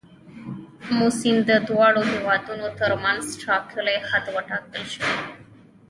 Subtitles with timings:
[0.89, 5.07] آمو سیند د دواړو هیوادونو تر منځ ټاکلی حد وټاکل شو.